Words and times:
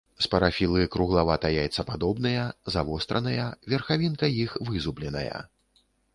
Спарафілы 0.25 0.85
круглавата-яйцападобныя, 0.95 2.47
завостраныя, 2.77 3.45
верхавінка 3.75 4.33
іх 4.47 4.51
вызубленая. 4.73 5.37